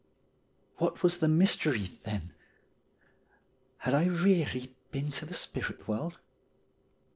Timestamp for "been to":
4.89-5.27